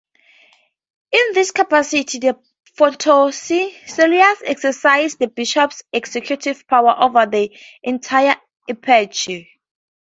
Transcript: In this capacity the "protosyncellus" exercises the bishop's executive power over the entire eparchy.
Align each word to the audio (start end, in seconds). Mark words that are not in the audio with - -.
In 1.11 1.33
this 1.33 1.51
capacity 1.51 2.17
the 2.17 2.35
"protosyncellus" 2.75 4.41
exercises 4.43 5.15
the 5.17 5.27
bishop's 5.27 5.83
executive 5.93 6.67
power 6.67 6.95
over 6.99 7.27
the 7.27 7.55
entire 7.83 8.35
eparchy. 8.67 9.47